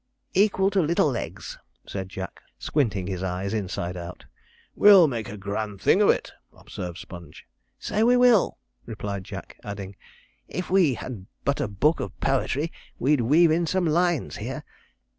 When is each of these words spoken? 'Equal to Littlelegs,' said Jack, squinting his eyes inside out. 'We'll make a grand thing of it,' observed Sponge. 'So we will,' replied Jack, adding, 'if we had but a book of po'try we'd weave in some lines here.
'Equal 0.33 0.71
to 0.71 0.79
Littlelegs,' 0.79 1.59
said 1.85 2.09
Jack, 2.09 2.41
squinting 2.57 3.05
his 3.05 3.21
eyes 3.21 3.53
inside 3.53 3.95
out. 3.95 4.25
'We'll 4.75 5.07
make 5.07 5.29
a 5.29 5.37
grand 5.37 5.79
thing 5.79 6.01
of 6.01 6.09
it,' 6.09 6.31
observed 6.51 6.97
Sponge. 6.97 7.45
'So 7.77 8.07
we 8.07 8.17
will,' 8.17 8.57
replied 8.87 9.23
Jack, 9.23 9.59
adding, 9.63 9.95
'if 10.47 10.71
we 10.71 10.95
had 10.95 11.27
but 11.45 11.61
a 11.61 11.67
book 11.67 11.99
of 11.99 12.19
po'try 12.19 12.71
we'd 12.97 13.21
weave 13.21 13.51
in 13.51 13.67
some 13.67 13.85
lines 13.85 14.37
here. 14.37 14.63